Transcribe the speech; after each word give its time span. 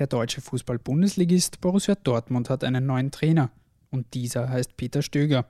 Der 0.00 0.06
deutsche 0.06 0.40
Fußball-Bundesligist 0.40 1.60
Borussia 1.60 1.94
Dortmund 1.94 2.48
hat 2.48 2.64
einen 2.64 2.86
neuen 2.86 3.10
Trainer 3.10 3.50
und 3.90 4.14
dieser 4.14 4.48
heißt 4.48 4.78
Peter 4.78 5.02
Stöger. 5.02 5.44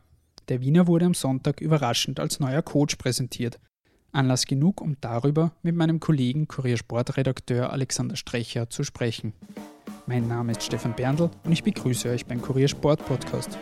Der 0.48 0.60
Wiener 0.60 0.88
wurde 0.88 1.06
am 1.06 1.14
Sonntag 1.14 1.60
überraschend 1.60 2.18
als 2.18 2.40
neuer 2.40 2.60
Coach 2.60 2.96
präsentiert. 2.96 3.60
Anlass 4.10 4.46
genug, 4.46 4.80
um 4.80 4.96
darüber 5.00 5.52
mit 5.62 5.76
meinem 5.76 6.00
Kollegen 6.00 6.48
Kuriersportredakteur 6.48 7.72
Alexander 7.72 8.16
Strecher 8.16 8.68
zu 8.68 8.82
sprechen. 8.82 9.34
Mein 10.08 10.26
Name 10.26 10.50
ist 10.50 10.64
Stefan 10.64 10.96
Berndl 10.96 11.30
und 11.44 11.52
ich 11.52 11.62
begrüße 11.62 12.08
euch 12.10 12.26
beim 12.26 12.42
Kuriersport 12.42 13.06
Podcast. 13.06 13.56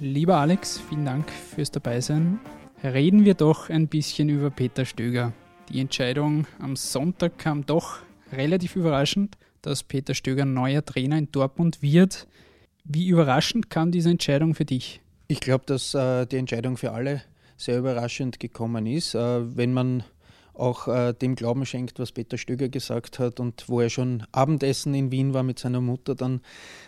Lieber 0.00 0.38
Alex, 0.38 0.80
vielen 0.80 1.04
Dank 1.04 1.30
fürs 1.30 1.70
Dabeisein. 1.70 2.40
Reden 2.84 3.24
wir 3.24 3.34
doch 3.34 3.70
ein 3.70 3.88
bisschen 3.88 4.28
über 4.28 4.50
Peter 4.50 4.84
Stöger. 4.84 5.32
Die 5.68 5.80
Entscheidung 5.80 6.46
am 6.60 6.76
Sonntag 6.76 7.36
kam 7.36 7.66
doch 7.66 7.98
relativ 8.32 8.76
überraschend, 8.76 9.36
dass 9.62 9.82
Peter 9.82 10.14
Stöger 10.14 10.44
neuer 10.44 10.84
Trainer 10.84 11.18
in 11.18 11.32
Dortmund 11.32 11.82
wird. 11.82 12.28
Wie 12.84 13.08
überraschend 13.08 13.68
kam 13.68 13.90
diese 13.90 14.10
Entscheidung 14.10 14.54
für 14.54 14.64
dich? 14.64 15.00
Ich 15.26 15.40
glaube, 15.40 15.64
dass 15.66 15.92
äh, 15.94 16.24
die 16.26 16.36
Entscheidung 16.36 16.76
für 16.76 16.92
alle 16.92 17.22
sehr 17.56 17.78
überraschend 17.78 18.38
gekommen 18.38 18.86
ist. 18.86 19.16
Äh, 19.16 19.56
wenn 19.56 19.72
man 19.72 20.04
auch 20.54 20.86
äh, 20.86 21.14
dem 21.14 21.34
Glauben 21.34 21.66
schenkt, 21.66 21.98
was 21.98 22.12
Peter 22.12 22.38
Stöger 22.38 22.68
gesagt 22.68 23.18
hat 23.18 23.40
und 23.40 23.68
wo 23.68 23.80
er 23.80 23.90
schon 23.90 24.22
Abendessen 24.30 24.94
in 24.94 25.10
Wien 25.10 25.34
war 25.34 25.42
mit 25.42 25.58
seiner 25.58 25.80
Mutter 25.80 26.14
dann 26.14 26.42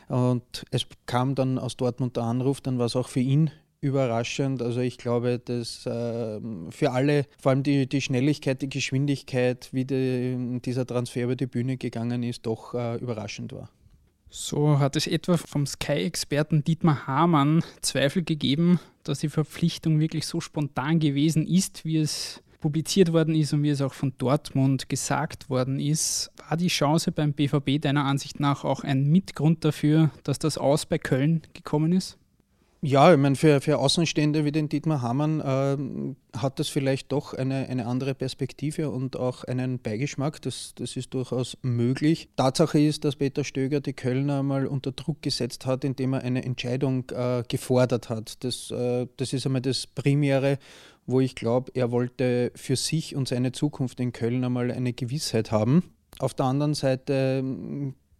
und 0.07 0.65
es 0.71 0.87
kam 1.07 1.35
dann 1.35 1.59
aus 1.59 1.77
Dortmund 1.77 2.16
der 2.16 2.25
Anruf, 2.25 2.61
dann 2.61 2.79
war 2.79 2.87
es 2.87 2.95
auch 2.95 3.09
für 3.09 3.21
ihn 3.21 3.51
überraschend. 3.80 4.62
Also 4.62 4.80
ich 4.80 4.98
glaube, 4.98 5.39
dass 5.39 5.87
äh, 5.87 6.41
für 6.71 6.93
alle, 6.93 7.27
vor 7.41 7.51
allem 7.51 7.62
die, 7.62 7.88
die 7.88 8.01
Schnelligkeit, 8.01 8.62
die 8.62 8.69
Geschwindigkeit, 8.69 9.69
wie 9.73 9.84
die, 9.84 10.61
dieser 10.65 10.87
Transfer 10.87 11.25
über 11.25 11.37
die 11.37 11.46
Bühne 11.46 11.77
gegangen 11.77 12.23
ist, 12.23 12.46
doch 12.46 12.74
äh, 12.74 12.96
überraschend 12.96 13.52
war. 13.52 13.71
So 14.29 14.79
hat 14.79 14.95
es 14.95 15.07
etwa 15.07 15.37
vom 15.37 15.66
Sky-Experten 15.66 16.63
Dietmar 16.63 17.07
Hamann 17.07 17.65
Zweifel 17.80 18.23
gegeben, 18.23 18.79
dass 19.02 19.18
die 19.18 19.29
Verpflichtung 19.29 19.99
wirklich 19.99 20.27
so 20.27 20.40
spontan 20.40 21.01
gewesen 21.01 21.46
ist, 21.46 21.85
wie 21.85 21.96
es 21.96 22.40
publiziert 22.60 23.12
worden 23.12 23.35
ist 23.35 23.52
und 23.52 23.62
wie 23.62 23.71
es 23.71 23.80
auch 23.80 23.95
von 23.95 24.12
Dortmund 24.18 24.88
gesagt 24.88 25.51
worden 25.51 25.80
ist. 25.80 26.30
War 26.49 26.57
die 26.57 26.68
Chance 26.68 27.10
beim 27.10 27.33
BVB 27.33 27.80
deiner 27.80 28.05
Ansicht 28.05 28.38
nach 28.38 28.65
auch 28.65 28.85
ein 28.85 29.10
Mitgrund 29.10 29.65
dafür, 29.65 30.10
dass 30.23 30.38
das 30.38 30.59
Aus 30.59 30.87
bei 30.87 30.99
Köln 30.99 31.43
gekommen 31.55 31.93
ist? 31.93 32.20
Ja, 32.83 33.13
ich 33.13 33.19
meine, 33.19 33.37
für, 33.37 33.61
für 33.61 33.77
Außenstehende 33.79 34.47
wie 34.47 34.53
den 34.53 34.71
Dietmar 34.71 35.03
Hamann 35.03 35.41
äh, 35.41 36.39
hat 36.39 36.59
das 36.59 36.71
vielleicht 36.71 37.13
doch 37.13 37.35
eine, 37.35 37.69
eine 37.69 37.85
andere 37.85 38.15
Perspektive 38.15 38.89
und 38.89 39.17
auch 39.17 39.45
einen 39.45 39.81
Beigeschmack. 39.81 40.41
Das, 40.41 40.73
das 40.77 40.97
ist 40.97 41.13
durchaus 41.13 41.59
möglich. 41.61 42.31
Tatsache 42.37 42.81
ist, 42.81 43.05
dass 43.05 43.17
Peter 43.17 43.45
Stöger 43.45 43.81
die 43.81 43.93
Kölner 43.93 44.43
mal 44.43 44.67
unter 44.67 44.93
Druck 44.93 45.21
gesetzt 45.21 45.67
hat, 45.67 45.85
indem 45.85 46.15
er 46.15 46.23
eine 46.23 46.43
Entscheidung 46.43 47.05
äh, 47.11 47.43
gefordert 47.47 48.09
hat. 48.09 48.43
Das, 48.45 48.71
äh, 48.71 49.07
das 49.19 49.35
ist 49.35 49.45
einmal 49.45 49.61
das 49.61 49.87
Primäre, 49.87 50.59
wo 51.05 51.21
ich 51.21 51.35
glaube, 51.35 51.73
er 51.75 51.91
wollte 51.91 52.51
für 52.55 52.77
sich 52.77 53.15
und 53.15 53.29
seine 53.29 53.53
Zukunft 53.53 54.01
in 54.01 54.13
Köln 54.13 54.43
einmal 54.43 54.71
eine 54.71 54.95
Gewissheit 54.95 55.53
haben. 55.53 55.83
Auf 56.19 56.33
der 56.33 56.47
anderen 56.47 56.73
Seite 56.73 57.45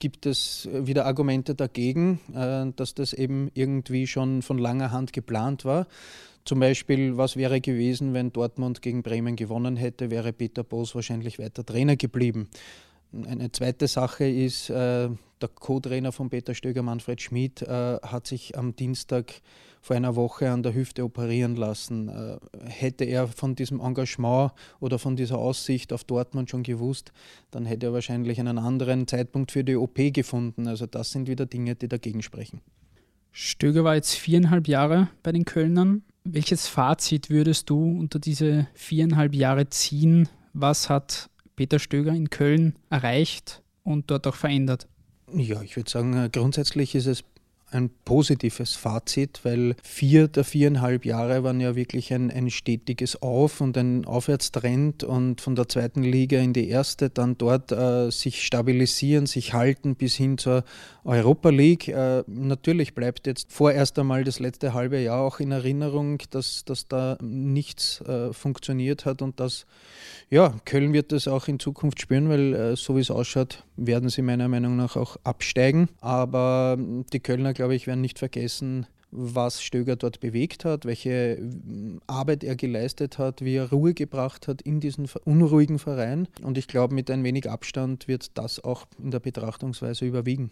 gibt 0.00 0.26
es 0.26 0.68
wieder 0.72 1.06
Argumente 1.06 1.54
dagegen, 1.54 2.18
äh, 2.34 2.72
dass 2.74 2.94
das 2.94 3.12
eben 3.12 3.50
irgendwie 3.54 4.08
schon 4.08 4.42
von 4.42 4.58
langer 4.58 4.90
Hand 4.90 5.12
geplant 5.12 5.64
war. 5.64 5.86
Zum 6.44 6.58
Beispiel, 6.58 7.16
was 7.16 7.36
wäre 7.36 7.60
gewesen, 7.60 8.14
wenn 8.14 8.32
Dortmund 8.32 8.82
gegen 8.82 9.02
Bremen 9.02 9.36
gewonnen 9.36 9.76
hätte, 9.76 10.10
wäre 10.10 10.32
Peter 10.32 10.64
Boos 10.64 10.94
wahrscheinlich 10.94 11.38
weiter 11.38 11.64
Trainer 11.64 11.96
geblieben. 11.96 12.48
Eine 13.12 13.52
zweite 13.52 13.86
Sache 13.86 14.24
ist, 14.24 14.70
äh, 14.70 15.08
der 15.40 15.48
Co-Trainer 15.54 16.12
von 16.12 16.30
Peter 16.30 16.54
Stöger, 16.54 16.82
Manfred 16.82 17.20
Schmid, 17.20 17.62
äh, 17.62 17.98
hat 18.02 18.26
sich 18.26 18.56
am 18.56 18.75
Dienstag 18.75 19.34
vor 19.80 19.96
einer 19.96 20.16
Woche 20.16 20.50
an 20.50 20.62
der 20.62 20.74
Hüfte 20.74 21.04
operieren 21.04 21.56
lassen. 21.56 22.08
Äh, 22.08 22.38
hätte 22.68 23.04
er 23.04 23.28
von 23.28 23.54
diesem 23.54 23.80
Engagement 23.80 24.52
oder 24.78 24.98
von 24.98 25.16
dieser 25.16 25.38
Aussicht 25.38 25.92
auf 25.92 26.04
Dortmund 26.04 26.50
schon 26.50 26.62
gewusst, 26.62 27.12
dann 27.50 27.64
hätte 27.64 27.86
er 27.86 27.92
wahrscheinlich 27.92 28.38
einen 28.40 28.58
anderen 28.58 29.06
Zeitpunkt 29.06 29.52
für 29.52 29.64
die 29.64 29.76
OP 29.76 29.98
gefunden. 30.12 30.69
Also 30.69 30.86
das 30.86 31.10
sind 31.10 31.28
wieder 31.28 31.46
Dinge, 31.46 31.74
die 31.74 31.88
dagegen 31.88 32.22
sprechen. 32.22 32.60
Stöger 33.32 33.84
war 33.84 33.94
jetzt 33.94 34.14
viereinhalb 34.14 34.69
Jahre 34.69 35.08
bei 35.22 35.32
den 35.32 35.44
Kölnern. 35.44 36.02
Welches 36.24 36.66
Fazit 36.66 37.30
würdest 37.30 37.70
du 37.70 37.98
unter 37.98 38.19
diese 38.19 38.66
viereinhalb 38.74 39.34
Jahre 39.34 39.69
ziehen? 39.70 40.28
Was 40.52 40.90
hat 40.90 41.30
Peter 41.56 41.78
Stöger 41.78 42.12
in 42.12 42.28
Köln 42.28 42.74
erreicht 42.90 43.62
und 43.84 44.10
dort 44.10 44.26
auch 44.26 44.34
verändert? 44.34 44.88
Ja, 45.32 45.62
ich 45.62 45.76
würde 45.76 45.88
sagen, 45.88 46.28
grundsätzlich 46.32 46.94
ist 46.94 47.06
es 47.06 47.22
ein 47.70 47.91
positives 48.04 48.75
Fazit, 48.76 49.41
weil 49.42 49.75
vier 49.82 50.28
der 50.28 50.44
viereinhalb 50.44 51.04
Jahre 51.04 51.42
waren 51.44 51.60
ja 51.60 51.76
wirklich 51.76 52.12
ein, 52.12 52.31
ein 52.31 52.50
stetiges 52.50 53.22
Auf- 53.22 53.60
und 53.60 53.76
ein 53.76 54.04
Aufwärtstrend 54.04 55.04
und 55.04 55.41
von 55.41 55.54
der 55.54 55.69
zweiten 55.69 56.03
Liga 56.03 56.38
in 56.38 56.53
die 56.53 56.69
erste 56.69 57.10
dann 57.10 57.38
dort 57.38 57.72
äh, 57.72 58.10
sich 58.10 58.44
stabilisieren, 58.44 59.26
sich 59.26 59.54
halten 59.54 59.94
bis 59.94 60.14
hin 60.14 60.38
zur 60.38 60.64
Europa 61.04 61.50
League. 61.50 61.88
Äh, 61.88 62.25
natürlich 62.26 62.94
bleibt 62.94 63.26
jetzt 63.26 63.53
vorerst 63.53 63.98
einmal 63.98 64.25
das 64.25 64.38
letzte 64.38 64.75
halbe 64.75 64.98
Jahr 64.98 65.20
auch 65.20 65.41
in 65.41 65.52
Erinnerung, 65.52 66.19
dass, 66.31 66.64
dass 66.64 66.88
da 66.88 67.16
nichts 67.22 68.00
äh, 68.02 68.32
funktioniert 68.32 69.04
hat 69.04 69.22
und 69.22 69.41
dass 69.41 69.66
ja, 70.28 70.54
Köln 70.64 70.92
wird 70.92 71.10
das 71.12 71.26
auch 71.26 71.48
in 71.48 71.58
Zukunft 71.58 72.00
spüren, 72.00 72.28
weil 72.28 72.54
äh, 72.54 72.76
so 72.76 72.97
wie 72.97 73.00
es 73.00 73.10
ausschaut, 73.10 73.64
werden 73.76 74.08
sie 74.08 74.22
meiner 74.22 74.48
Meinung 74.48 74.76
nach 74.76 74.97
auch 74.97 75.16
absteigen. 75.25 75.88
Aber 76.00 76.78
die 77.12 77.20
Kölner 77.20 77.52
glaube 77.60 77.75
ich, 77.75 77.87
werden 77.87 78.00
nicht 78.00 78.19
vergessen, 78.19 78.87
was 79.10 79.62
Stöger 79.62 79.94
dort 79.94 80.21
bewegt 80.21 80.65
hat, 80.65 80.87
welche 80.87 81.37
mm, 81.38 81.98
Arbeit 82.06 82.43
er 82.43 82.56
geleistet 82.56 83.19
hat, 83.19 83.44
wie 83.44 83.56
er 83.56 83.69
Ruhe 83.69 83.93
gebracht 83.93 84.48
hat 84.48 84.62
in 84.62 84.81
diesen 84.81 85.06
unruhigen 85.26 85.78
Verein. 85.78 86.26
Und 86.43 86.56
ich 86.56 86.69
glaube, 86.69 86.94
mit 86.94 87.10
ein 87.10 87.22
wenig 87.22 87.50
Abstand 87.50 88.09
wird 88.09 88.38
das 88.38 88.65
auch 88.65 88.87
in 88.99 89.10
der 89.10 89.20
Betrachtungsweise 89.20 90.06
überwiegen. 90.06 90.50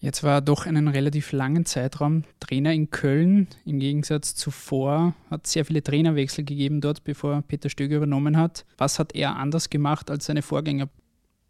Jetzt 0.00 0.24
war 0.24 0.38
er 0.38 0.40
doch 0.40 0.66
einen 0.66 0.88
relativ 0.88 1.30
langen 1.30 1.64
Zeitraum 1.64 2.24
Trainer 2.40 2.72
in 2.72 2.90
Köln. 2.90 3.46
Im 3.64 3.78
Gegensatz 3.78 4.34
zuvor 4.34 5.14
hat 5.30 5.46
es 5.46 5.52
sehr 5.52 5.64
viele 5.64 5.84
Trainerwechsel 5.84 6.44
gegeben 6.44 6.80
dort, 6.80 7.04
bevor 7.04 7.42
Peter 7.42 7.70
Stöger 7.70 7.98
übernommen 7.98 8.36
hat. 8.36 8.66
Was 8.78 8.98
hat 8.98 9.14
er 9.14 9.36
anders 9.36 9.70
gemacht 9.70 10.10
als 10.10 10.26
seine 10.26 10.42
Vorgänger? 10.42 10.88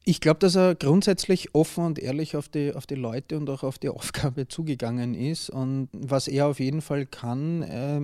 Ich 0.09 0.23
glaube, 0.23 0.39
dass 0.39 0.57
er 0.57 0.75
grundsätzlich 0.75 1.55
offen 1.55 1.85
und 1.85 1.99
ehrlich 1.99 2.35
auf 2.35 2.49
die, 2.49 2.75
auf 2.75 2.87
die 2.87 2.95
Leute 2.95 3.37
und 3.37 3.51
auch 3.51 3.63
auf 3.63 3.79
die 3.79 3.91
Aufgabe 3.91 4.49
zugegangen 4.49 5.13
ist. 5.13 5.51
Und 5.51 5.91
was 5.93 6.29
er 6.29 6.47
auf 6.47 6.61
jeden 6.61 6.81
Fall 6.81 7.05
kann, 7.05 7.63
äh, 7.63 8.01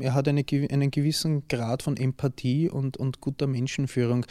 er 0.00 0.14
hat 0.14 0.26
eine, 0.26 0.44
einen 0.50 0.90
gewissen 0.90 1.46
Grad 1.46 1.84
von 1.84 1.96
Empathie 1.96 2.68
und, 2.68 2.96
und 2.96 3.20
guter 3.20 3.46
Menschenführung. 3.46 4.26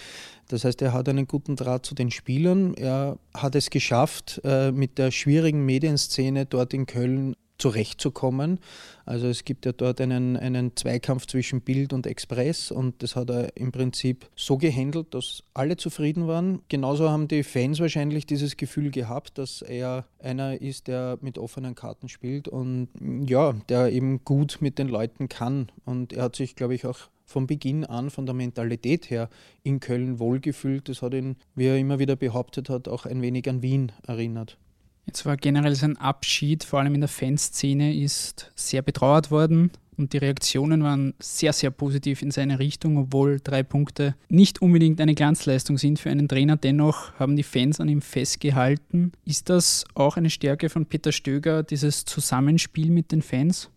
Das 0.50 0.66
heißt, 0.66 0.82
er 0.82 0.92
hat 0.92 1.08
einen 1.08 1.26
guten 1.26 1.56
Draht 1.56 1.86
zu 1.86 1.96
den 1.96 2.12
Spielern. 2.12 2.74
Er 2.74 3.18
hat 3.34 3.56
es 3.56 3.70
geschafft, 3.70 4.42
äh, 4.44 4.74
mit 4.74 4.98
der 4.98 5.12
schwierigen 5.12 5.66
Medienszene 5.66 6.46
dort 6.46 6.74
in 6.74 6.88
Köln 6.88 7.38
zurechtzukommen. 7.64 8.60
Also 9.06 9.28
es 9.28 9.46
gibt 9.46 9.66
ja 9.66 9.72
dort 9.72 10.02
einen, 10.02 10.36
einen 10.36 10.76
Zweikampf 10.76 11.28
zwischen 11.28 11.62
Bild 11.62 11.94
und 11.94 12.06
Express 12.06 12.72
und 12.72 13.02
das 13.02 13.16
hat 13.16 13.30
er 13.30 13.56
im 13.56 13.72
Prinzip 13.72 14.28
so 14.36 14.58
gehandelt, 14.58 15.14
dass 15.14 15.44
alle 15.54 15.78
zufrieden 15.78 16.28
waren. 16.28 16.62
Genauso 16.68 17.10
haben 17.10 17.30
die 17.30 17.44
Fans 17.44 17.80
wahrscheinlich 17.80 18.26
dieses 18.26 18.58
Gefühl 18.58 18.92
gehabt, 18.92 19.38
dass 19.38 19.62
er 19.62 20.06
einer 20.20 20.60
ist, 20.62 20.88
der 20.88 21.18
mit 21.22 21.38
offenen 21.38 21.74
Karten 21.74 22.10
spielt 22.10 22.50
und 22.50 22.90
ja, 23.26 23.54
der 23.70 23.94
eben 23.94 24.26
gut 24.26 24.58
mit 24.60 24.78
den 24.78 24.90
Leuten 24.90 25.30
kann. 25.30 25.72
Und 25.86 26.12
er 26.12 26.24
hat 26.24 26.36
sich, 26.36 26.58
glaube 26.58 26.76
ich, 26.76 26.86
auch 26.86 27.00
von 27.26 27.48
Beginn 27.48 27.86
an 27.86 28.10
von 28.10 28.26
der 28.26 28.36
Mentalität 28.36 29.10
her 29.10 29.30
in 29.64 29.80
Köln 29.80 30.20
wohlgefühlt. 30.20 30.90
Das 30.90 31.02
hat 31.02 31.14
ihn, 31.14 31.38
wie 31.56 31.68
er 31.68 31.78
immer 31.78 31.98
wieder 31.98 32.18
behauptet 32.18 32.70
hat, 32.70 32.90
auch 32.90 33.06
ein 33.06 33.22
wenig 33.22 33.48
an 33.48 33.62
Wien 33.62 33.94
erinnert. 34.06 34.58
Jetzt 35.06 35.26
war 35.26 35.38
generell 35.38 35.76
sein 35.76 35.98
Abschied, 35.98 36.64
vor 36.64 36.80
allem 36.80 36.96
in 36.96 37.02
der 37.02 37.10
Fanszene, 37.10 37.96
ist 37.96 38.52
sehr 38.56 38.82
betrauert 38.82 39.32
worden 39.32 39.72
und 39.98 40.14
die 40.14 40.18
Reaktionen 40.18 40.84
waren 40.84 41.14
sehr, 41.20 41.54
sehr 41.54 41.72
positiv 41.72 42.22
in 42.22 42.32
seine 42.32 42.60
Richtung, 42.60 42.98
obwohl 42.98 43.40
drei 43.44 43.64
Punkte 43.64 44.16
nicht 44.30 44.62
unbedingt 44.62 45.00
eine 45.02 45.16
Glanzleistung 45.16 45.78
sind 45.78 46.00
für 46.00 46.10
einen 46.10 46.28
Trainer. 46.28 46.58
Dennoch 46.58 47.14
haben 47.20 47.36
die 47.36 47.44
Fans 47.44 47.80
an 47.80 47.90
ihm 47.90 48.02
festgehalten. 48.02 49.12
Ist 49.26 49.50
das 49.50 49.86
auch 49.94 50.18
eine 50.18 50.30
Stärke 50.30 50.70
von 50.70 50.86
Peter 50.86 51.12
Stöger, 51.12 51.64
dieses 51.64 52.06
Zusammenspiel 52.06 52.90
mit 52.90 53.12
den 53.12 53.22
Fans? 53.22 53.70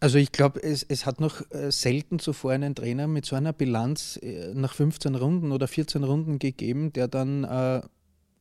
Also 0.00 0.18
ich 0.18 0.32
glaube, 0.32 0.62
es, 0.62 0.82
es 0.82 1.06
hat 1.06 1.20
noch 1.20 1.40
äh, 1.50 1.70
selten 1.70 2.18
zuvor 2.18 2.52
einen 2.52 2.74
Trainer 2.74 3.06
mit 3.06 3.24
so 3.24 3.36
einer 3.36 3.52
Bilanz 3.52 4.18
äh, 4.22 4.52
nach 4.54 4.74
15 4.74 5.14
Runden 5.14 5.50
oder 5.50 5.66
14 5.66 6.04
Runden 6.04 6.38
gegeben, 6.38 6.92
der 6.92 7.08
dann 7.08 7.44
äh, 7.44 7.80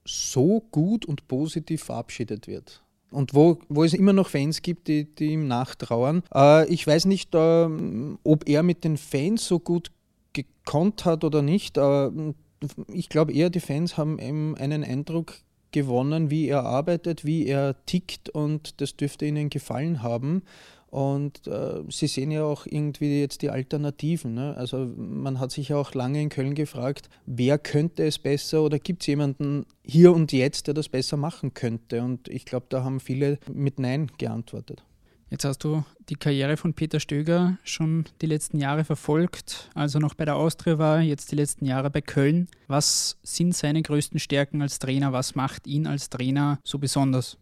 so 0.06 0.62
gut 0.72 1.06
und 1.06 1.28
positiv 1.28 1.84
verabschiedet 1.84 2.48
wird. 2.48 2.84
Und 3.12 3.36
wo, 3.36 3.60
wo 3.70 3.84
es 3.84 3.94
immer 3.94 4.14
noch 4.14 4.30
Fans 4.30 4.62
gibt, 4.62 4.88
die, 4.88 5.06
die 5.06 5.34
ihm 5.34 5.48
nachtrauern. 5.48 6.24
Äh, 6.34 6.68
ich 6.68 6.86
weiß 6.86 7.06
nicht, 7.06 7.36
äh, 7.36 7.68
ob 8.24 8.50
er 8.50 8.64
mit 8.64 8.84
den 8.84 8.98
Fans 8.98 9.48
so 9.48 9.60
gut 9.60 9.92
gekonnt 10.34 11.06
hat 11.06 11.24
oder 11.24 11.42
nicht, 11.42 11.78
aber 11.78 12.12
ich 12.88 13.10
glaube 13.10 13.34
eher, 13.34 13.50
die 13.50 13.60
Fans 13.60 13.98
haben 13.98 14.18
eben 14.20 14.58
einen 14.58 14.84
Eindruck 14.84 15.36
gewonnen, 15.72 16.30
wie 16.30 16.48
er 16.48 16.64
arbeitet, 16.64 17.26
wie 17.26 17.46
er 17.46 17.76
tickt 17.86 18.30
und 18.30 18.80
das 18.82 18.96
dürfte 18.96 19.26
ihnen 19.26 19.50
gefallen 19.50 20.02
haben. 20.02 20.44
Und 20.94 21.48
äh, 21.48 21.82
Sie 21.90 22.06
sehen 22.06 22.30
ja 22.30 22.44
auch 22.44 22.68
irgendwie 22.68 23.20
jetzt 23.20 23.42
die 23.42 23.50
Alternativen. 23.50 24.36
Ne? 24.36 24.56
Also 24.56 24.86
man 24.96 25.40
hat 25.40 25.50
sich 25.50 25.70
ja 25.70 25.78
auch 25.78 25.96
lange 25.96 26.22
in 26.22 26.30
Köln 26.30 26.54
gefragt, 26.54 27.10
wer 27.26 27.58
könnte 27.58 28.06
es 28.06 28.20
besser 28.20 28.62
oder 28.62 28.78
gibt 28.78 29.02
es 29.02 29.08
jemanden 29.08 29.66
hier 29.84 30.14
und 30.14 30.32
jetzt, 30.32 30.68
der 30.68 30.76
das 30.76 30.90
besser 30.90 31.18
machen 31.18 31.56
könnte? 31.56 32.04
Und 32.04 32.28
ich 32.28 32.46
glaube, 32.46 32.68
da 32.70 32.84
haben 32.84 33.00
viele 33.00 33.40
mit 33.52 33.80
Nein 33.80 34.12
geantwortet. 34.20 34.84
Jetzt 35.32 35.46
hast 35.46 35.64
du 35.64 35.84
die 36.10 36.16
Karriere 36.16 36.58
von 36.58 36.76
Peter 36.76 37.00
Stöger 37.00 37.58
schon 37.64 38.06
die 38.22 38.28
letzten 38.28 38.60
Jahre 38.60 38.84
verfolgt, 38.84 39.72
also 39.74 39.98
noch 39.98 40.14
bei 40.14 40.26
der 40.26 40.36
Austria 40.36 40.78
war, 40.78 41.02
jetzt 41.02 41.32
die 41.32 41.36
letzten 41.36 41.66
Jahre 41.66 41.90
bei 41.90 42.02
Köln. 42.02 42.48
Was 42.68 43.18
sind 43.24 43.56
seine 43.56 43.82
größten 43.82 44.20
Stärken 44.20 44.62
als 44.62 44.78
Trainer? 44.78 45.12
Was 45.12 45.34
macht 45.34 45.66
ihn 45.66 45.88
als 45.88 46.12
Trainer 46.12 46.60
so 46.64 46.78
besonders? 46.78 47.40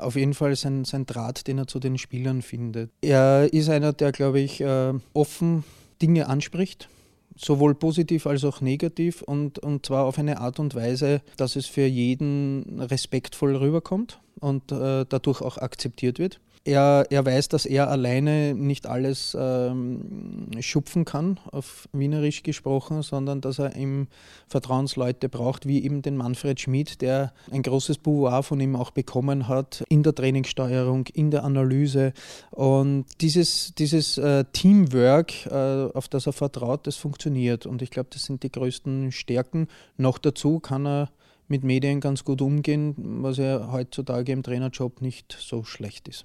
Auf 0.00 0.16
jeden 0.16 0.34
Fall 0.34 0.56
sein, 0.56 0.84
sein 0.84 1.06
Draht, 1.06 1.46
den 1.46 1.58
er 1.58 1.66
zu 1.66 1.78
den 1.78 1.98
Spielern 1.98 2.42
findet. 2.42 2.90
Er 3.00 3.52
ist 3.52 3.68
einer, 3.68 3.92
der, 3.92 4.12
glaube 4.12 4.40
ich, 4.40 4.60
äh, 4.60 4.92
offen 5.12 5.64
Dinge 6.00 6.28
anspricht, 6.28 6.88
sowohl 7.36 7.74
positiv 7.74 8.26
als 8.26 8.44
auch 8.44 8.60
negativ 8.60 9.22
und, 9.22 9.58
und 9.58 9.86
zwar 9.86 10.04
auf 10.04 10.18
eine 10.18 10.38
Art 10.38 10.58
und 10.58 10.74
Weise, 10.74 11.22
dass 11.36 11.56
es 11.56 11.66
für 11.66 11.86
jeden 11.86 12.80
respektvoll 12.80 13.56
rüberkommt 13.56 14.20
und 14.40 14.72
äh, 14.72 15.04
dadurch 15.08 15.40
auch 15.40 15.58
akzeptiert 15.58 16.18
wird 16.18 16.40
er, 16.64 17.06
er 17.10 17.26
weiß, 17.26 17.48
dass 17.48 17.66
er 17.66 17.90
alleine 17.90 18.54
nicht 18.54 18.86
alles 18.86 19.36
ähm, 19.38 20.48
schupfen 20.60 21.04
kann, 21.04 21.38
auf 21.52 21.88
Wienerisch 21.92 22.42
gesprochen, 22.42 23.02
sondern 23.02 23.42
dass 23.42 23.58
er 23.58 23.76
ihm 23.76 24.08
Vertrauensleute 24.48 25.28
braucht, 25.28 25.66
wie 25.66 25.84
eben 25.84 26.00
den 26.00 26.16
Manfred 26.16 26.58
Schmid, 26.58 27.02
der 27.02 27.34
ein 27.50 27.62
großes 27.62 27.98
Pouvoir 27.98 28.42
von 28.42 28.60
ihm 28.60 28.76
auch 28.76 28.92
bekommen 28.92 29.46
hat 29.46 29.84
in 29.90 30.02
der 30.02 30.14
Trainingssteuerung, 30.14 31.06
in 31.12 31.30
der 31.30 31.44
Analyse. 31.44 32.14
Und 32.50 33.04
dieses, 33.20 33.74
dieses 33.74 34.16
äh, 34.16 34.44
Teamwork, 34.52 35.46
äh, 35.46 35.90
auf 35.92 36.08
das 36.08 36.26
er 36.26 36.32
vertraut, 36.32 36.86
das 36.86 36.96
funktioniert. 36.96 37.66
Und 37.66 37.82
ich 37.82 37.90
glaube, 37.90 38.08
das 38.10 38.24
sind 38.24 38.42
die 38.42 38.50
größten 38.50 39.12
Stärken. 39.12 39.68
Noch 39.98 40.16
dazu 40.16 40.60
kann 40.60 40.86
er 40.86 41.10
mit 41.46 41.62
Medien 41.62 42.00
ganz 42.00 42.24
gut 42.24 42.40
umgehen, 42.40 42.94
was 43.22 43.36
ja 43.36 43.70
heutzutage 43.70 44.32
im 44.32 44.42
Trainerjob 44.42 45.02
nicht 45.02 45.36
so 45.38 45.62
schlecht 45.62 46.08
ist. 46.08 46.24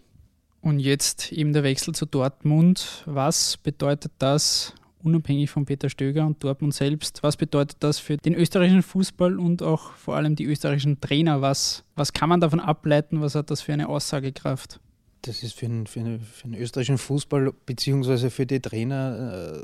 Und 0.61 0.79
jetzt 0.79 1.31
eben 1.31 1.53
der 1.53 1.63
Wechsel 1.63 1.95
zu 1.95 2.05
Dortmund. 2.05 3.03
Was 3.05 3.57
bedeutet 3.57 4.11
das, 4.19 4.73
unabhängig 5.03 5.49
von 5.49 5.65
Peter 5.65 5.89
Stöger 5.89 6.25
und 6.25 6.43
Dortmund 6.43 6.73
selbst, 6.73 7.23
was 7.23 7.37
bedeutet 7.37 7.77
das 7.79 7.99
für 7.99 8.17
den 8.17 8.35
österreichischen 8.35 8.83
Fußball 8.83 9.39
und 9.39 9.63
auch 9.63 9.93
vor 9.93 10.15
allem 10.15 10.35
die 10.35 10.45
österreichischen 10.45 10.99
Trainer? 10.99 11.41
Was, 11.41 11.83
was 11.95 12.13
kann 12.13 12.29
man 12.29 12.41
davon 12.41 12.59
ableiten? 12.59 13.21
Was 13.21 13.35
hat 13.35 13.51
das 13.51 13.61
für 13.61 13.73
eine 13.73 13.87
Aussagekraft? 13.87 14.79
Das 15.23 15.43
ist 15.43 15.53
für 15.53 15.67
den, 15.67 15.85
für, 15.85 15.99
den, 15.99 16.21
für 16.21 16.47
den, 16.47 16.55
österreichischen 16.55 16.97
Fußball 16.97 17.51
bzw. 17.65 18.29
für 18.29 18.45
die 18.45 18.61
Trainer 18.61 19.63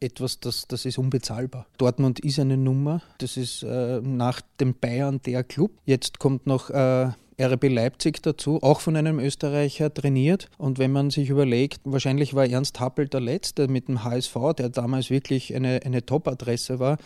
äh, 0.00 0.06
etwas, 0.06 0.38
das, 0.38 0.68
das 0.68 0.84
ist 0.84 0.98
unbezahlbar. 0.98 1.66
Dortmund 1.78 2.20
ist 2.20 2.38
eine 2.38 2.56
Nummer. 2.56 3.02
Das 3.18 3.36
ist 3.36 3.64
äh, 3.64 4.00
nach 4.00 4.40
dem 4.60 4.74
Bayern 4.74 5.20
der 5.22 5.42
Club. 5.42 5.72
Jetzt 5.84 6.20
kommt 6.20 6.46
noch 6.46 6.70
äh, 6.70 7.10
RB 7.40 7.68
Leipzig 7.68 8.22
dazu, 8.22 8.58
auch 8.62 8.80
von 8.80 8.96
einem 8.96 9.18
Österreicher 9.18 9.92
trainiert. 9.92 10.48
Und 10.58 10.78
wenn 10.78 10.92
man 10.92 11.10
sich 11.10 11.30
überlegt, 11.30 11.80
wahrscheinlich 11.84 12.34
war 12.34 12.46
Ernst 12.46 12.80
Happel 12.80 13.08
der 13.08 13.20
Letzte 13.20 13.68
mit 13.68 13.88
dem 13.88 14.04
HSV, 14.04 14.36
der 14.58 14.68
damals 14.68 15.10
wirklich 15.10 15.54
eine, 15.54 15.80
eine 15.84 16.04
Top-Adresse 16.04 16.78
war, 16.78 16.98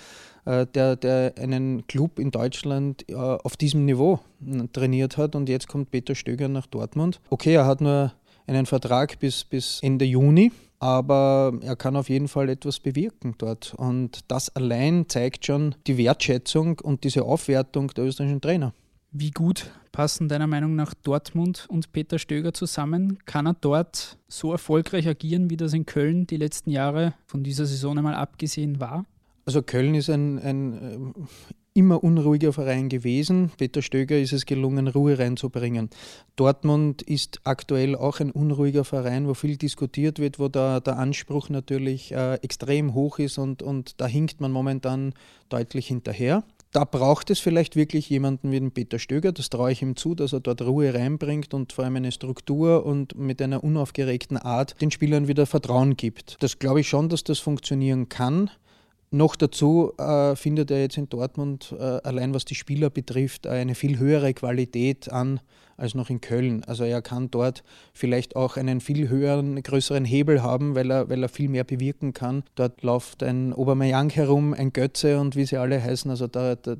äh, 0.45 0.67
der, 0.67 0.97
der 0.97 1.35
einen 1.39 1.87
Club 1.87 2.19
in 2.19 2.31
Deutschland 2.31 3.09
äh, 3.09 3.15
auf 3.15 3.57
diesem 3.57 3.85
Niveau 3.85 4.21
trainiert 4.73 5.17
hat. 5.17 5.35
Und 5.35 5.49
jetzt 5.49 5.69
kommt 5.69 5.91
Peter 5.91 6.15
Stöger 6.15 6.49
nach 6.49 6.67
Dortmund. 6.67 7.21
Okay, 7.31 7.55
er 7.55 7.67
hat 7.67 7.81
nur 7.81 8.13
einen 8.47 8.67
Vertrag 8.67 9.19
bis, 9.19 9.45
bis 9.45 9.81
Ende 9.83 10.05
Juni, 10.05 10.53
aber 10.79 11.53
er 11.63 11.77
kann 11.77 11.97
auf 11.97 12.09
jeden 12.09 12.29
Fall 12.29 12.49
etwas 12.49 12.81
bewirken 12.81 13.35
dort. 13.39 13.75
Und 13.77 14.21
das 14.29 14.55
allein 14.57 15.09
zeigt 15.09 15.47
schon 15.47 15.75
die 15.87 15.99
Wertschätzung 15.99 16.79
und 16.81 17.05
diese 17.05 17.25
Aufwertung 17.25 17.89
der 17.89 18.05
österreichischen 18.05 18.41
Trainer. 18.41 18.73
Wie 19.11 19.31
gut 19.31 19.71
passen 19.91 20.29
deiner 20.29 20.47
Meinung 20.47 20.77
nach 20.77 20.93
Dortmund 20.93 21.67
und 21.71 21.93
Peter 21.93 22.19
Stöger 22.19 22.53
zusammen? 22.53 23.19
Kann 23.25 23.47
er 23.47 23.55
dort 23.55 24.19
so 24.29 24.53
erfolgreich 24.53 25.09
agieren, 25.09 25.49
wie 25.49 25.57
das 25.57 25.73
in 25.73 25.87
Köln 25.87 26.27
die 26.27 26.37
letzten 26.37 26.71
Jahre 26.71 27.15
von 27.25 27.43
dieser 27.43 27.65
Saison 27.65 27.97
einmal 27.97 28.15
abgesehen 28.15 28.81
war? 28.81 29.07
Also 29.47 29.63
Köln 29.63 29.95
ist 29.95 30.11
ein, 30.11 30.39
ein 30.39 30.73
äh, 30.75 31.27
immer 31.73 32.05
unruhiger 32.05 32.53
Verein 32.53 32.91
gewesen. 32.91 33.51
Peter 33.57 33.81
Stöger 33.81 34.19
ist 34.19 34.35
es 34.35 34.45
gelungen, 34.45 34.89
Ruhe 34.89 35.19
reinzubringen. 35.19 35.89
Dortmund 36.37 37.01
ist 37.01 37.41
aktuell 37.45 37.97
auch 37.97 38.21
ein 38.21 38.31
unruhiger 38.31 38.85
Verein, 38.85 39.27
wo 39.27 39.33
viel 39.33 39.57
diskutiert 39.57 40.19
wird, 40.19 40.39
wo 40.39 40.49
der, 40.49 40.83
der 40.83 40.99
Anspruch 40.99 41.49
natürlich 41.49 42.13
äh, 42.13 42.35
extrem 42.43 42.93
hoch 42.93 43.19
ist 43.19 43.39
und, 43.39 43.63
und 43.63 44.03
da 44.03 44.07
hinkt 44.07 44.43
man 44.43 44.53
momentan 44.53 45.15
deutlich 45.49 45.87
hinterher 45.87 46.45
da 46.73 46.85
braucht 46.85 47.31
es 47.31 47.41
vielleicht 47.41 47.77
wirklich 47.77 48.11
jemanden 48.11 48.51
wie 48.51 48.61
den 48.61 48.73
Peter 48.73 48.99
Stöger, 48.99 49.33
das 49.33 49.51
traue 49.51 49.73
ich 49.73 49.83
ihm 49.83 49.97
zu, 49.97 50.15
dass 50.15 50.33
er 50.33 50.41
dort 50.41 50.63
Ruhe 50.63 50.93
reinbringt 50.93 51.55
und 51.55 51.73
vor 51.73 51.85
allem 51.85 51.97
eine 51.97 52.13
Struktur 52.13 52.85
und 52.85 53.17
mit 53.17 53.41
einer 53.41 53.65
unaufgeregten 53.65 54.37
Art 54.37 54.81
den 54.81 54.91
Spielern 54.91 55.29
wieder 55.29 55.47
Vertrauen 55.47 55.97
gibt. 55.97 56.37
Das 56.41 56.59
glaube 56.59 56.81
ich 56.81 56.89
schon, 56.89 57.09
dass 57.09 57.25
das 57.25 57.39
funktionieren 57.39 58.09
kann. 58.09 58.51
Noch 59.11 59.37
dazu 59.37 59.93
äh, 59.97 60.37
findet 60.37 60.71
er 60.71 60.81
jetzt 60.81 60.99
in 60.99 61.09
Dortmund 61.09 61.75
äh, 61.79 61.83
allein 61.83 62.35
was 62.35 62.45
die 62.45 62.55
Spieler 62.55 62.91
betrifft 62.91 63.47
eine 63.47 63.75
viel 63.75 63.99
höhere 63.99 64.35
Qualität 64.35 65.11
an 65.11 65.41
als 65.79 65.95
noch 65.95 66.11
in 66.11 66.21
Köln. 66.21 66.65
Also 66.65 66.85
er 66.85 67.01
kann 67.01 67.31
dort 67.31 67.63
vielleicht 67.95 68.37
auch 68.37 68.57
einen 68.57 68.81
viel 68.81 69.09
höheren, 69.09 69.63
größeren 69.63 70.05
Hebel 70.05 70.43
haben, 70.43 70.75
weil 70.75 70.91
er, 70.91 71.09
weil 71.09 71.23
er 71.23 71.29
viel 71.29 71.49
mehr 71.49 71.65
bewirken 71.65 72.13
kann. 72.13 72.43
Dort 72.57 72.83
läuft 72.83 73.23
ein 73.23 73.53
Obermeyang 73.53 74.11
herum, 74.11 74.53
ein 74.53 74.73
Götze 74.73 75.19
und 75.21 75.37
wie 75.37 75.47
sie 75.47 75.57
alle 75.57 75.83
heißen. 75.83 76.11
Also 76.11 76.27
da, 76.27 76.57
da 76.57 76.77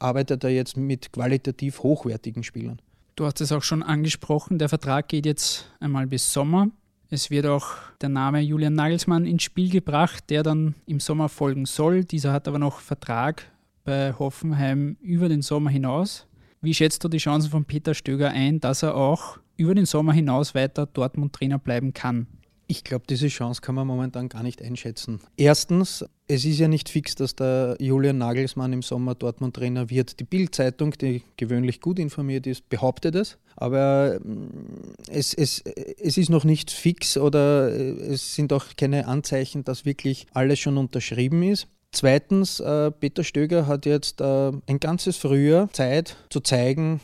arbeitet 0.00 0.42
er 0.44 0.50
jetzt 0.50 0.76
mit 0.76 1.12
qualitativ 1.12 1.82
hochwertigen 1.82 2.42
Spielern. 2.42 2.80
Du 3.14 3.26
hast 3.26 3.40
es 3.40 3.52
auch 3.52 3.62
schon 3.62 3.82
angesprochen, 3.82 4.58
der 4.58 4.68
Vertrag 4.68 5.08
geht 5.08 5.26
jetzt 5.26 5.70
einmal 5.80 6.06
bis 6.06 6.32
Sommer. 6.32 6.68
Es 7.10 7.30
wird 7.30 7.46
auch 7.46 7.68
der 8.02 8.10
Name 8.10 8.40
Julian 8.40 8.74
Nagelsmann 8.74 9.24
ins 9.24 9.42
Spiel 9.42 9.70
gebracht, 9.70 10.24
der 10.28 10.42
dann 10.42 10.74
im 10.84 11.00
Sommer 11.00 11.30
folgen 11.30 11.64
soll. 11.64 12.04
Dieser 12.04 12.34
hat 12.34 12.46
aber 12.46 12.58
noch 12.58 12.80
Vertrag 12.80 13.50
bei 13.84 14.12
Hoffenheim 14.12 14.98
über 15.00 15.30
den 15.30 15.40
Sommer 15.40 15.70
hinaus. 15.70 16.26
Wie 16.60 16.74
schätzt 16.74 17.02
du 17.02 17.08
die 17.08 17.16
Chancen 17.16 17.50
von 17.50 17.64
Peter 17.64 17.94
Stöger 17.94 18.30
ein, 18.30 18.60
dass 18.60 18.82
er 18.82 18.94
auch 18.94 19.38
über 19.56 19.74
den 19.74 19.86
Sommer 19.86 20.12
hinaus 20.12 20.54
weiter 20.54 20.84
Dortmund-Trainer 20.84 21.58
bleiben 21.58 21.94
kann? 21.94 22.26
Ich 22.70 22.84
glaube, 22.84 23.06
diese 23.08 23.28
Chance 23.28 23.62
kann 23.62 23.74
man 23.74 23.86
momentan 23.86 24.28
gar 24.28 24.42
nicht 24.42 24.60
einschätzen. 24.60 25.20
Erstens, 25.38 26.04
es 26.26 26.44
ist 26.44 26.58
ja 26.58 26.68
nicht 26.68 26.90
fix, 26.90 27.14
dass 27.14 27.34
der 27.34 27.76
Julian 27.80 28.18
Nagelsmann 28.18 28.74
im 28.74 28.82
Sommer 28.82 29.14
Dortmund-Trainer 29.14 29.88
wird. 29.88 30.20
Die 30.20 30.24
Bild-Zeitung, 30.24 30.92
die 30.92 31.22
gewöhnlich 31.38 31.80
gut 31.80 31.98
informiert 31.98 32.46
ist, 32.46 32.68
behauptet 32.68 33.14
es. 33.14 33.38
Aber 33.56 34.20
mm, 34.22 34.50
es, 35.08 35.32
es, 35.32 35.60
es 35.60 36.18
ist 36.18 36.28
noch 36.28 36.44
nicht 36.44 36.70
fix 36.70 37.16
oder 37.16 37.72
es 37.72 38.34
sind 38.34 38.52
auch 38.52 38.66
keine 38.76 39.06
Anzeichen, 39.06 39.64
dass 39.64 39.86
wirklich 39.86 40.26
alles 40.34 40.58
schon 40.58 40.76
unterschrieben 40.76 41.42
ist. 41.42 41.68
Zweitens, 41.90 42.60
äh, 42.60 42.90
Peter 42.90 43.24
Stöger 43.24 43.66
hat 43.66 43.86
jetzt 43.86 44.20
äh, 44.20 44.52
ein 44.66 44.78
ganzes 44.78 45.16
Frühjahr 45.16 45.72
Zeit 45.72 46.16
zu 46.28 46.40
zeigen, 46.40 47.00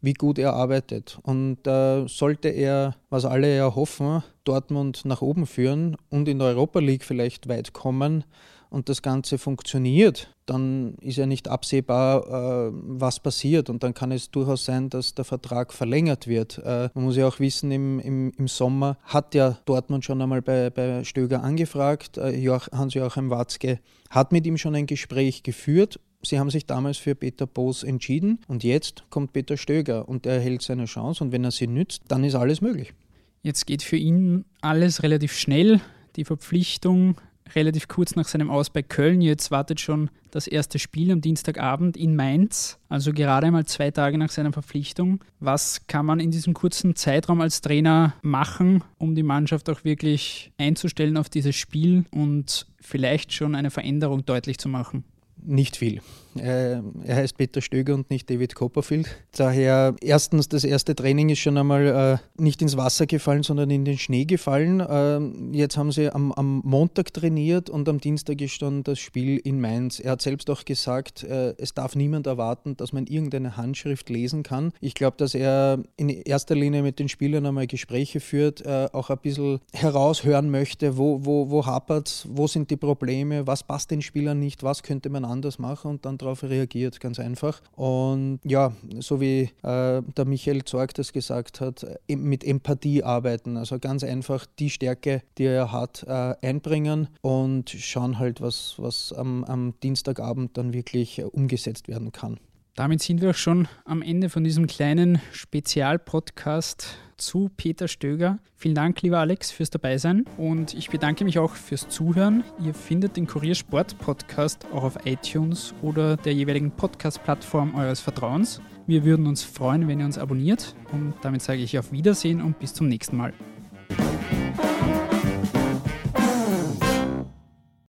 wie 0.00 0.12
gut 0.12 0.38
er 0.38 0.52
arbeitet. 0.52 1.18
Und 1.22 1.66
äh, 1.66 2.06
sollte 2.06 2.50
er, 2.50 2.94
was 3.10 3.24
alle 3.24 3.56
ja 3.56 3.74
hoffen, 3.74 4.22
Dortmund 4.48 5.04
nach 5.04 5.22
oben 5.22 5.46
führen 5.46 5.96
und 6.08 6.28
in 6.28 6.38
der 6.38 6.48
Europa 6.48 6.80
League 6.80 7.04
vielleicht 7.04 7.48
weit 7.48 7.72
kommen, 7.72 8.24
und 8.70 8.88
das 8.88 9.02
Ganze 9.02 9.38
funktioniert, 9.38 10.34
dann 10.46 10.94
ist 11.00 11.16
ja 11.16 11.26
nicht 11.26 11.48
absehbar, 11.48 12.68
äh, 12.68 12.70
was 12.72 13.20
passiert. 13.20 13.70
Und 13.70 13.82
dann 13.82 13.94
kann 13.94 14.12
es 14.12 14.30
durchaus 14.30 14.64
sein, 14.64 14.90
dass 14.90 15.14
der 15.14 15.24
Vertrag 15.24 15.72
verlängert 15.72 16.26
wird. 16.26 16.58
Äh, 16.58 16.90
man 16.94 17.04
muss 17.04 17.16
ja 17.16 17.26
auch 17.26 17.40
wissen, 17.40 17.70
im, 17.70 17.98
im, 18.00 18.32
im 18.36 18.48
Sommer 18.48 18.98
hat 19.04 19.34
ja 19.34 19.58
Dortmund 19.64 20.04
schon 20.04 20.20
einmal 20.20 20.42
bei, 20.42 20.70
bei 20.70 21.04
Stöger 21.04 21.42
angefragt. 21.42 22.18
Äh, 22.18 22.46
Hans-Joachim 22.46 23.30
Watzke 23.30 23.80
hat 24.10 24.32
mit 24.32 24.46
ihm 24.46 24.58
schon 24.58 24.74
ein 24.74 24.86
Gespräch 24.86 25.42
geführt. 25.42 26.00
Sie 26.22 26.38
haben 26.38 26.50
sich 26.50 26.66
damals 26.66 26.98
für 26.98 27.14
Peter 27.14 27.46
Boos 27.46 27.84
entschieden 27.84 28.40
und 28.48 28.64
jetzt 28.64 29.04
kommt 29.08 29.32
Peter 29.32 29.56
Stöger 29.56 30.08
und 30.08 30.26
er 30.26 30.34
erhält 30.34 30.62
seine 30.62 30.86
Chance 30.86 31.22
und 31.22 31.30
wenn 31.30 31.44
er 31.44 31.52
sie 31.52 31.68
nützt, 31.68 32.02
dann 32.08 32.24
ist 32.24 32.34
alles 32.34 32.60
möglich. 32.60 32.92
Jetzt 33.42 33.66
geht 33.66 33.82
für 33.82 33.96
ihn 33.96 34.44
alles 34.60 35.02
relativ 35.02 35.32
schnell. 35.32 35.80
Die 36.16 36.24
Verpflichtung 36.24 37.16
relativ 37.54 37.88
kurz 37.88 38.16
nach 38.16 38.26
seinem 38.26 38.50
Aus 38.50 38.70
bei 38.70 38.82
Köln. 38.82 39.20
Jetzt 39.20 39.50
wartet 39.50 39.80
schon 39.80 40.10
das 40.30 40.46
erste 40.46 40.78
Spiel 40.78 41.10
am 41.10 41.20
Dienstagabend 41.20 41.96
in 41.96 42.14
Mainz, 42.14 42.78
also 42.88 43.12
gerade 43.12 43.46
einmal 43.46 43.64
zwei 43.64 43.90
Tage 43.90 44.18
nach 44.18 44.30
seiner 44.30 44.52
Verpflichtung. 44.52 45.24
Was 45.40 45.86
kann 45.86 46.06
man 46.06 46.20
in 46.20 46.30
diesem 46.30 46.54
kurzen 46.54 46.96
Zeitraum 46.96 47.40
als 47.40 47.60
Trainer 47.60 48.14
machen, 48.22 48.84
um 48.98 49.14
die 49.14 49.22
Mannschaft 49.22 49.70
auch 49.70 49.84
wirklich 49.84 50.52
einzustellen 50.58 51.16
auf 51.16 51.28
dieses 51.28 51.56
Spiel 51.56 52.04
und 52.10 52.66
vielleicht 52.80 53.32
schon 53.32 53.54
eine 53.54 53.70
Veränderung 53.70 54.24
deutlich 54.24 54.58
zu 54.58 54.68
machen? 54.68 55.04
Nicht 55.42 55.76
viel. 55.76 56.02
Er 56.36 56.82
heißt 57.08 57.36
Peter 57.36 57.60
Stöger 57.60 57.94
und 57.94 58.10
nicht 58.10 58.28
David 58.30 58.54
Copperfield. 58.54 59.08
Daher 59.36 59.94
erstens, 60.00 60.48
das 60.48 60.64
erste 60.64 60.94
Training 60.94 61.30
ist 61.30 61.38
schon 61.38 61.56
einmal 61.56 61.86
äh, 61.86 62.42
nicht 62.42 62.62
ins 62.62 62.76
Wasser 62.76 63.06
gefallen, 63.06 63.42
sondern 63.42 63.70
in 63.70 63.84
den 63.84 63.98
Schnee 63.98 64.24
gefallen. 64.24 64.80
Äh, 64.80 65.56
jetzt 65.56 65.76
haben 65.76 65.92
sie 65.92 66.12
am, 66.12 66.32
am, 66.32 66.62
Montag 66.64 67.12
trainiert 67.12 67.70
und 67.70 67.88
am 67.88 68.00
Dienstag 68.00 68.40
ist 68.40 68.60
dann 68.62 68.82
das 68.82 68.98
Spiel 68.98 69.38
in 69.38 69.60
Mainz. 69.60 70.00
Er 70.00 70.12
hat 70.12 70.22
selbst 70.22 70.50
auch 70.50 70.64
gesagt, 70.64 71.24
äh, 71.24 71.54
es 71.58 71.74
darf 71.74 71.96
niemand 71.96 72.26
erwarten, 72.26 72.76
dass 72.76 72.92
man 72.92 73.06
irgendeine 73.06 73.56
Handschrift 73.56 74.10
lesen 74.10 74.42
kann. 74.42 74.72
Ich 74.80 74.94
glaube, 74.94 75.16
dass 75.16 75.34
er 75.34 75.78
in 75.96 76.08
erster 76.08 76.54
Linie 76.54 76.82
mit 76.82 76.98
den 76.98 77.08
Spielern 77.08 77.46
einmal 77.46 77.66
Gespräche 77.66 78.20
führt, 78.20 78.64
äh, 78.64 78.88
auch 78.92 79.10
ein 79.10 79.18
bisschen 79.18 79.60
heraushören 79.72 80.50
möchte, 80.50 80.96
wo, 80.96 81.24
wo, 81.24 81.50
wo 81.50 81.66
hapert 81.66 82.08
es, 82.08 82.26
wo 82.30 82.46
sind 82.46 82.70
die 82.70 82.76
Probleme, 82.76 83.46
was 83.46 83.62
passt 83.62 83.90
den 83.90 84.02
Spielern 84.02 84.38
nicht, 84.38 84.62
was 84.62 84.82
könnte 84.82 85.10
man 85.10 85.24
anders 85.24 85.58
machen 85.58 85.90
und 85.90 86.04
dann 86.04 86.17
darauf 86.18 86.42
reagiert, 86.42 87.00
ganz 87.00 87.18
einfach. 87.18 87.60
Und 87.76 88.40
ja, 88.44 88.72
so 88.98 89.20
wie 89.20 89.50
äh, 89.62 90.02
der 90.02 90.24
Michael 90.24 90.64
Zorg 90.64 90.94
das 90.94 91.12
gesagt 91.12 91.60
hat, 91.60 91.84
äh, 91.84 92.16
mit 92.16 92.44
Empathie 92.44 93.02
arbeiten. 93.02 93.56
Also 93.56 93.78
ganz 93.78 94.04
einfach 94.04 94.46
die 94.58 94.70
Stärke, 94.70 95.22
die 95.38 95.44
er 95.44 95.72
hat, 95.72 96.04
äh, 96.06 96.34
einbringen 96.42 97.08
und 97.22 97.70
schauen 97.70 98.18
halt, 98.18 98.40
was, 98.40 98.74
was 98.78 99.12
am, 99.12 99.44
am 99.44 99.74
Dienstagabend 99.82 100.56
dann 100.56 100.72
wirklich 100.72 101.18
äh, 101.18 101.24
umgesetzt 101.24 101.88
werden 101.88 102.12
kann. 102.12 102.38
Damit 102.78 103.02
sind 103.02 103.20
wir 103.20 103.30
auch 103.30 103.34
schon 103.34 103.66
am 103.84 104.02
Ende 104.02 104.28
von 104.28 104.44
diesem 104.44 104.68
kleinen 104.68 105.20
Spezialpodcast 105.32 106.96
zu 107.16 107.50
Peter 107.56 107.88
Stöger. 107.88 108.38
Vielen 108.54 108.76
Dank, 108.76 109.02
lieber 109.02 109.18
Alex, 109.18 109.50
fürs 109.50 109.70
Dabeisein 109.70 110.24
und 110.36 110.74
ich 110.74 110.88
bedanke 110.88 111.24
mich 111.24 111.40
auch 111.40 111.56
fürs 111.56 111.88
Zuhören. 111.88 112.44
Ihr 112.64 112.74
findet 112.74 113.16
den 113.16 113.26
Kuriersport 113.26 113.98
Podcast 113.98 114.64
auch 114.72 114.84
auf 114.84 115.06
iTunes 115.06 115.74
oder 115.82 116.16
der 116.16 116.34
jeweiligen 116.34 116.70
Podcast-Plattform 116.70 117.74
eures 117.74 117.98
Vertrauens. 117.98 118.60
Wir 118.86 119.04
würden 119.04 119.26
uns 119.26 119.42
freuen, 119.42 119.88
wenn 119.88 119.98
ihr 119.98 120.06
uns 120.06 120.16
abonniert 120.16 120.76
und 120.92 121.14
damit 121.22 121.42
sage 121.42 121.60
ich 121.60 121.80
auf 121.80 121.90
Wiedersehen 121.90 122.40
und 122.40 122.60
bis 122.60 122.74
zum 122.74 122.86
nächsten 122.86 123.16
Mal. 123.16 123.32